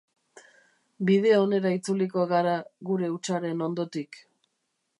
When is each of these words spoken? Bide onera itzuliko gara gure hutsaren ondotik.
Bide 1.09 1.33
onera 1.41 1.73
itzuliko 1.75 2.25
gara 2.31 2.55
gure 2.89 3.13
hutsaren 3.17 3.65
ondotik. 3.67 4.19